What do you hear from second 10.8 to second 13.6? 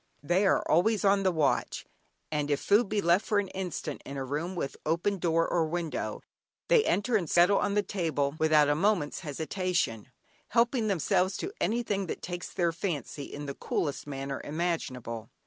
themselves to anything that takes their fancy, in the